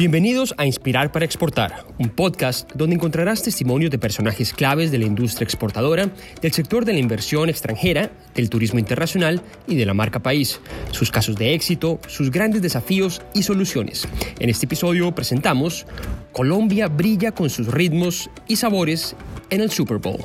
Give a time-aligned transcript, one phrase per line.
[0.00, 5.04] Bienvenidos a Inspirar para Exportar, un podcast donde encontrarás testimonios de personajes claves de la
[5.04, 6.08] industria exportadora,
[6.40, 10.58] del sector de la inversión extranjera, del turismo internacional y de la marca país,
[10.90, 14.08] sus casos de éxito, sus grandes desafíos y soluciones.
[14.38, 15.84] En este episodio presentamos
[16.32, 19.14] Colombia brilla con sus ritmos y sabores
[19.50, 20.24] en el Super Bowl.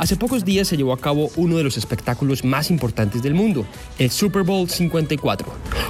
[0.00, 3.66] Hace pocos días se llevó a cabo uno de los espectáculos más importantes del mundo,
[3.98, 5.46] el Super Bowl 54.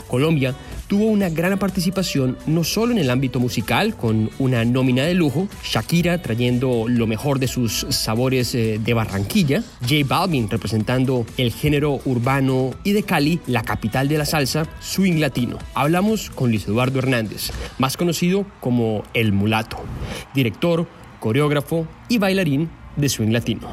[0.08, 0.52] Colombia
[0.88, 5.46] tuvo una gran participación no solo en el ámbito musical, con una nómina de lujo,
[5.62, 12.00] Shakira trayendo lo mejor de sus sabores eh, de Barranquilla, J Balvin representando el género
[12.04, 15.56] urbano y de Cali, la capital de la salsa, swing latino.
[15.74, 19.76] Hablamos con Luis Eduardo Hernández, más conocido como El Mulato,
[20.34, 20.88] director,
[21.20, 23.68] coreógrafo y bailarín de swing latino.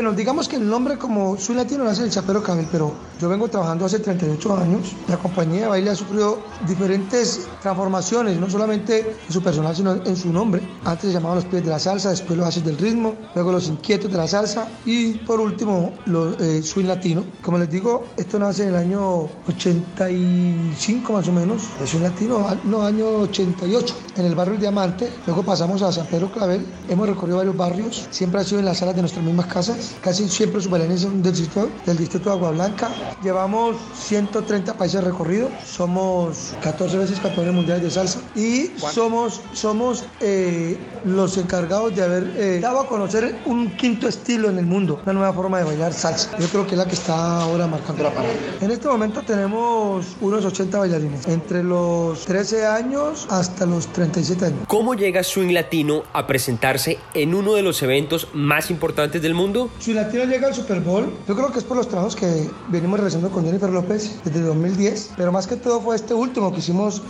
[0.00, 3.48] Bueno, digamos que el nombre como soy latino nace el Chapero Cabel, pero yo vengo
[3.48, 4.96] trabajando hace 38 años.
[5.08, 10.16] La compañía de baile ha sufrido diferentes transformaciones, no solamente en su personal, sino en
[10.16, 10.62] su nombre.
[10.86, 13.68] Antes se llamaban los pies de la salsa, después los haces del ritmo, luego los
[13.68, 17.22] inquietos de la salsa y por último los eh, swing latino.
[17.42, 22.46] Como les digo, esto nace en el año 85 más o menos, el swing latino,
[22.64, 25.12] no, año 88, en el barrio Diamante.
[25.26, 28.78] Luego pasamos a San Pedro Clavel, hemos recorrido varios barrios, siempre ha sido en las
[28.78, 32.36] salas de nuestras mismas casas casi siempre sus bailarines son del distrito, del distrito de
[32.36, 32.90] Agua Blanca.
[33.22, 40.78] Llevamos 130 países recorridos, somos 14 veces campeones mundiales de salsa y somos, somos eh,
[41.04, 45.12] los encargados de haber eh, dado a conocer un quinto estilo en el mundo, una
[45.12, 46.36] nueva forma de bailar salsa.
[46.38, 48.34] Yo creo que es la que está ahora marcando la parada.
[48.60, 54.58] En este momento tenemos unos 80 bailarines, entre los 13 años hasta los 37 años.
[54.66, 59.70] ¿Cómo llega Swing Latino a presentarse en uno de los eventos más importantes del mundo?
[59.80, 63.00] Si Latino llega al Super Bowl, yo creo que es por los trabajos que venimos
[63.00, 67.00] realizando con Jennifer López desde 2010, pero más que todo fue este último que hicimos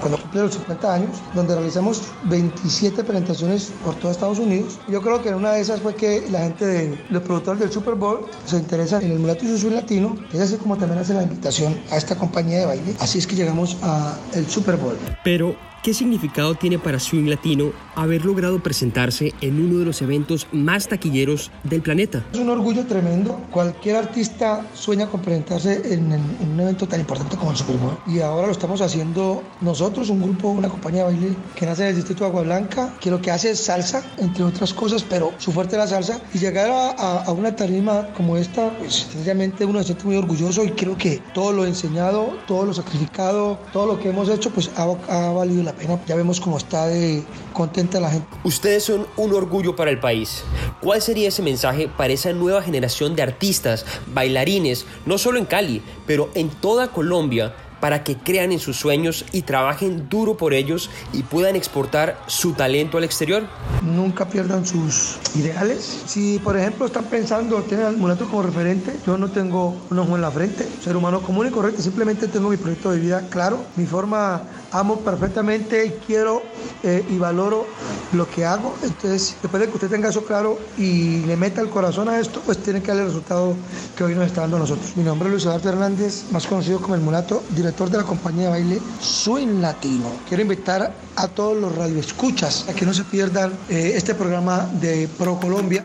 [0.00, 4.78] cuando cumplió los 50 años, donde realizamos 27 presentaciones por todo Estados Unidos.
[4.86, 7.72] Yo creo que en una de esas fue que la gente de los productores del
[7.72, 11.14] Super Bowl se interesan en el mulato y su latino, es así como también hace
[11.14, 12.94] la invitación a esta compañía de baile.
[13.00, 14.96] Así es que llegamos al Super Bowl.
[15.24, 20.46] Pero ¿Qué significado tiene para Swing Latino haber logrado presentarse en uno de los eventos
[20.50, 22.24] más taquilleros del planeta?
[22.32, 23.38] Es un orgullo tremendo.
[23.50, 27.98] Cualquier artista sueña con presentarse en, un evento tan importante como el Super Bowl.
[28.06, 31.88] Y ahora lo estamos haciendo nosotros, un grupo, una compañía de baile que nace en
[31.90, 35.34] el distrito de Agua Blanca, que lo que hace es salsa, entre otras cosas, pero
[35.36, 36.18] su fuerte es la salsa.
[36.32, 40.70] Y llegar a, una tarima como esta, pues sencillamente uno se siente muy orgulloso y
[40.70, 44.84] creo que todo lo enseñado, todo lo sacrificado, todo lo que hemos hecho, pues ha,
[44.84, 45.73] ha valido la
[46.06, 48.26] ya vemos cómo está de contenta la gente.
[48.44, 50.44] Ustedes son un orgullo para el país.
[50.80, 55.82] ¿Cuál sería ese mensaje para esa nueva generación de artistas, bailarines, no solo en Cali,
[56.06, 57.54] pero en toda Colombia?
[57.84, 62.54] Para que crean en sus sueños y trabajen duro por ellos y puedan exportar su
[62.54, 63.42] talento al exterior?
[63.82, 66.04] Nunca pierdan sus ideales.
[66.06, 70.16] Si, por ejemplo, están pensando, tienen al mulato como referente, yo no tengo un ojo
[70.16, 73.62] en la frente, ser humano común y correcto, simplemente tengo mi proyecto de vida claro,
[73.76, 74.40] mi forma,
[74.72, 76.42] amo perfectamente y quiero
[76.82, 77.66] eh, y valoro
[78.14, 78.74] lo que hago.
[78.82, 82.40] Entonces, después de que usted tenga eso claro y le meta el corazón a esto,
[82.44, 83.54] pues tiene que darle el resultado
[83.96, 84.96] que hoy nos está dando a nosotros.
[84.96, 88.44] Mi nombre es Luis Eduardo Hernández, más conocido como el mulato, director de la compañía
[88.44, 90.06] de baile Swing Latino.
[90.28, 95.08] Quiero invitar a todos los radioescuchas a que no se pierdan eh, este programa de
[95.18, 95.84] Pro Colombia.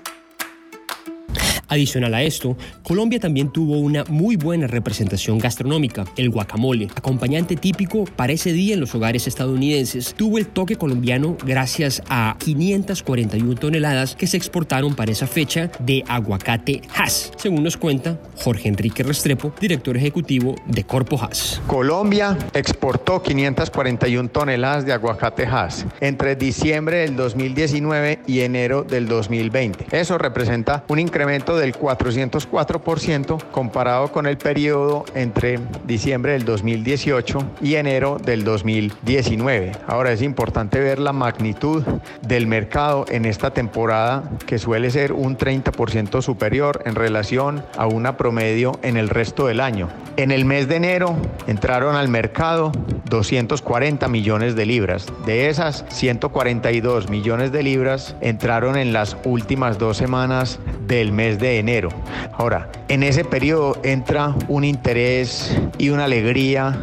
[1.69, 6.05] Adicional a esto, Colombia también tuvo una muy buena representación gastronómica.
[6.17, 11.37] El guacamole, acompañante típico para ese día en los hogares estadounidenses, tuvo el toque colombiano
[11.45, 17.77] gracias a 541 toneladas que se exportaron para esa fecha de aguacate Hass, según nos
[17.77, 21.61] cuenta Jorge Enrique Restrepo, director ejecutivo de Corpo Hass.
[21.67, 29.87] Colombia exportó 541 toneladas de aguacate Hass entre diciembre del 2019 y enero del 2020.
[29.91, 37.75] Eso representa un incremento del 404% comparado con el periodo entre diciembre del 2018 y
[37.75, 39.73] enero del 2019.
[39.87, 41.83] Ahora es importante ver la magnitud
[42.21, 48.17] del mercado en esta temporada que suele ser un 30% superior en relación a una
[48.17, 49.89] promedio en el resto del año.
[50.17, 51.15] En el mes de enero
[51.47, 52.71] entraron al mercado
[53.09, 55.07] 240 millones de libras.
[55.25, 61.48] De esas, 142 millones de libras entraron en las últimas dos semanas del mes de
[61.57, 61.89] enero.
[62.33, 66.77] Ahora, en ese periodo entra un interés y una alegría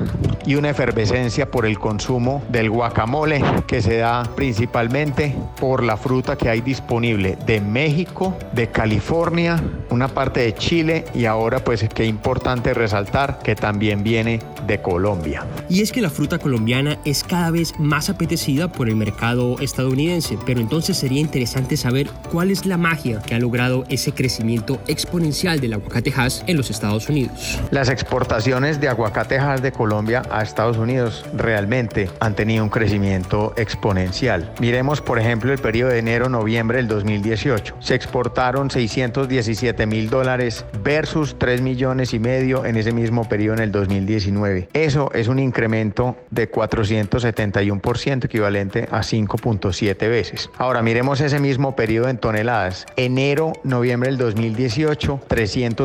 [0.46, 6.38] y una efervescencia por el consumo del guacamole que se da principalmente por la fruta
[6.38, 9.60] que hay disponible de México, de California,
[9.90, 15.44] una parte de Chile y ahora pues qué importante resaltar que también viene de Colombia.
[15.68, 20.38] Y es que la fruta colombiana es cada vez más apetecida por el mercado estadounidense,
[20.46, 25.60] pero entonces sería interesante saber cuál es la magia que ha logrado ese crecimiento exponencial
[25.60, 27.58] del aguacatejas en los Estados Unidos.
[27.70, 34.52] Las exportaciones de aguacatejas de Colombia a Estados Unidos realmente han tenido un crecimiento exponencial.
[34.60, 37.76] Miremos por ejemplo el periodo de enero-noviembre del 2018.
[37.80, 43.62] Se exportaron 617 mil dólares versus 3 millones y medio en ese mismo periodo en
[43.62, 44.68] el 2019.
[44.74, 50.50] Eso es un incremento de 471% equivalente a 5.7 veces.
[50.58, 52.86] Ahora miremos ese mismo periodo en toneladas.
[52.96, 55.20] Enero-noviembre del 2018,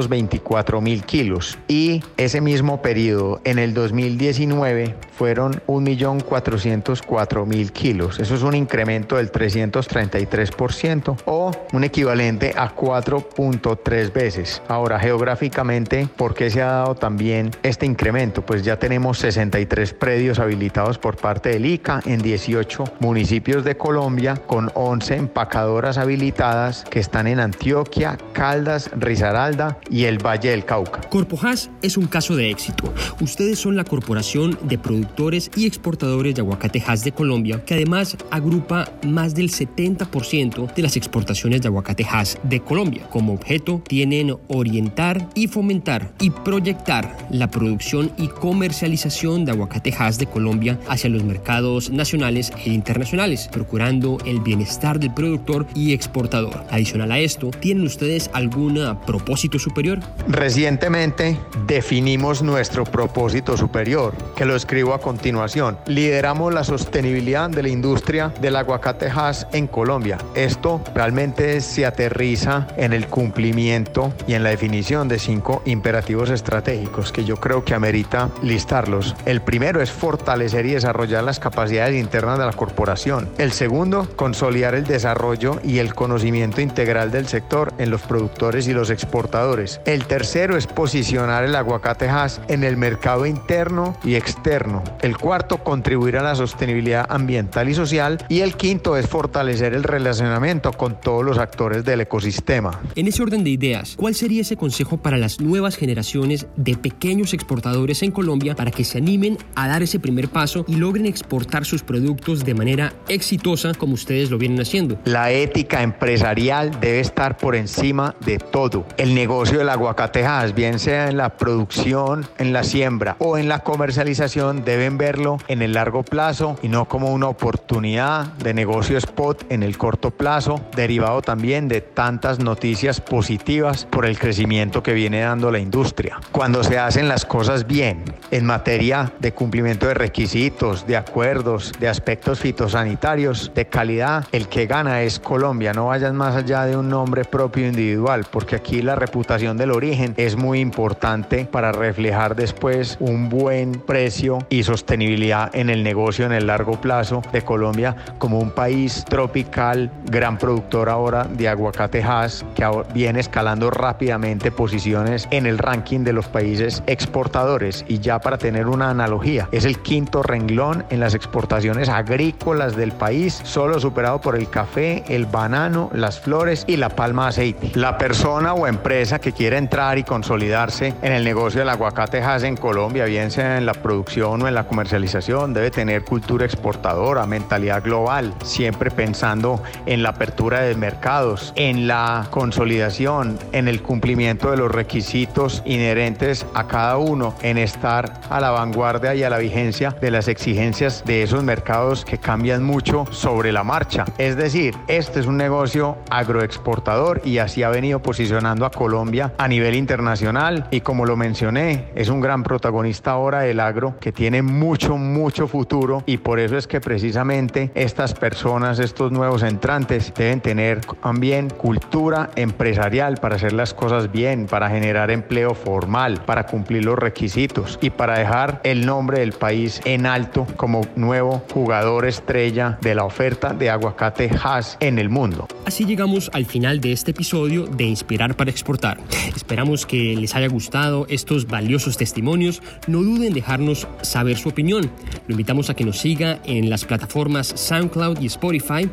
[0.08, 1.58] 324 mil kilos.
[1.68, 8.20] Y ese mismo periodo en el 2019 fueron 1.404.000 kilos.
[8.20, 14.64] Eso es un incremento del 333% o un equivalente a 4.3 veces.
[14.68, 18.44] Ahora, geográficamente, ¿por qué se ha dado también este incremento?
[18.44, 24.38] Pues ya tenemos 63 predios habilitados por parte del ICA en 18 municipios de Colombia
[24.48, 31.02] con 11 empacadoras habilitadas que están en Antioquia, Caldas, Risaralda y el Valle del Cauca.
[31.02, 32.94] Corpojas es un caso de éxito.
[33.20, 38.90] Ustedes son la corporación de productores y exportadores de aguacatejas de Colombia que además agrupa
[39.06, 43.08] más del 70% de las exportaciones de aguacatejas de Colombia.
[43.10, 50.28] Como objeto tienen orientar y fomentar y proyectar la producción y comercialización de aguacatejas de
[50.28, 56.64] Colombia hacia los mercados nacionales e internacionales, procurando el bienestar del productor y exportador.
[56.70, 59.81] Adicional a esto, ¿tienen ustedes algún propósito superior?
[60.28, 65.78] Recientemente definimos nuestro propósito superior, que lo escribo a continuación.
[65.88, 70.20] Lideramos la sostenibilidad de la industria del aguacatejas en Colombia.
[70.36, 77.12] Esto realmente se aterriza en el cumplimiento y en la definición de cinco imperativos estratégicos
[77.12, 79.16] que yo creo que amerita listarlos.
[79.26, 83.30] El primero es fortalecer y desarrollar las capacidades internas de la corporación.
[83.40, 88.74] El segundo, consolidar el desarrollo y el conocimiento integral del sector en los productores y
[88.74, 89.71] los exportadores.
[89.86, 94.84] El tercero es posicionar el aguacatejas en el mercado interno y externo.
[95.02, 98.18] El cuarto, contribuir a la sostenibilidad ambiental y social.
[98.30, 102.80] Y el quinto es fortalecer el relacionamiento con todos los actores del ecosistema.
[102.96, 107.34] En ese orden de ideas, ¿cuál sería ese consejo para las nuevas generaciones de pequeños
[107.34, 111.66] exportadores en Colombia para que se animen a dar ese primer paso y logren exportar
[111.66, 115.00] sus productos de manera exitosa como ustedes lo vienen haciendo?
[115.06, 118.86] La ética empresarial debe estar por encima de todo.
[118.98, 123.60] El negocio del aguacatejas, bien sea en la producción, en la siembra o en la
[123.60, 129.46] comercialización, deben verlo en el largo plazo y no como una oportunidad de negocio spot
[129.50, 135.22] en el corto plazo, derivado también de tantas noticias positivas por el crecimiento que viene
[135.22, 136.20] dando la industria.
[136.32, 141.90] Cuando se hacen las cosas bien en materia de cumplimiento de requisitos, de acuerdos, de
[141.90, 145.74] aspectos fitosanitarios, de calidad, el que gana es Colombia.
[145.74, 150.14] No vayan más allá de un nombre propio individual, porque aquí la reputación del origen
[150.18, 156.32] es muy importante para reflejar después un buen precio y sostenibilidad en el negocio en
[156.32, 162.70] el largo plazo de Colombia como un país tropical, gran productor ahora de aguacatejas, que
[162.94, 167.84] viene escalando rápidamente posiciones en el ranking de los países exportadores.
[167.88, 172.92] Y ya para tener una analogía, es el quinto renglón en las exportaciones agrícolas del
[172.92, 177.72] país, solo superado por el café, el banano, las flores y la palma aceite.
[177.74, 182.58] La persona o empresa que quiere entrar y consolidarse en el negocio del aguacatejas en
[182.58, 187.84] Colombia, bien sea en la producción o en la comercialización, debe tener cultura exportadora, mentalidad
[187.84, 194.58] global, siempre pensando en la apertura de mercados, en la consolidación, en el cumplimiento de
[194.58, 199.96] los requisitos inherentes a cada uno, en estar a la vanguardia y a la vigencia
[200.02, 204.06] de las exigencias de esos mercados que cambian mucho sobre la marcha.
[204.18, 209.48] Es decir, este es un negocio agroexportador y así ha venido posicionando a Colombia a
[209.48, 214.42] nivel internacional y como lo mencioné, es un gran protagonista ahora del agro que tiene
[214.42, 220.42] mucho, mucho futuro y por eso es que precisamente estas personas, estos nuevos entrantes deben
[220.42, 226.86] tener también cultura empresarial para hacer las cosas bien, para generar empleo formal, para cumplir
[226.86, 227.80] los requisitos.
[227.82, 233.04] y para dejar el nombre del país en alto como nuevo jugador estrella de la
[233.04, 235.48] oferta de aguacate Hass en el mundo.
[235.66, 238.98] Así llegamos al final de este episodio de Inspirar para Exportar.
[239.36, 242.62] Esperamos que les haya gustado estos valiosos testimonios.
[242.88, 244.90] No duden en dejarnos saber su opinión.
[245.28, 248.90] Lo invitamos a que nos siga en las plataformas SoundCloud y Spotify.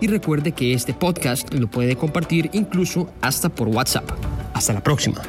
[0.00, 4.10] Y recuerde que este podcast lo puede compartir incluso hasta por WhatsApp.
[4.54, 5.22] Hasta la próxima.